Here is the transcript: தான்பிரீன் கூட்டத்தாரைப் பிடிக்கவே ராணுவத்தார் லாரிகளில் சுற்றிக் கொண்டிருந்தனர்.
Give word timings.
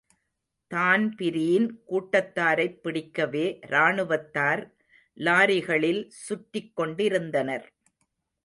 தான்பிரீன் 0.71 1.67
கூட்டத்தாரைப் 1.89 2.79
பிடிக்கவே 2.81 3.59
ராணுவத்தார் 3.67 4.63
லாரிகளில் 5.17 6.07
சுற்றிக் 6.07 6.75
கொண்டிருந்தனர். 6.75 7.67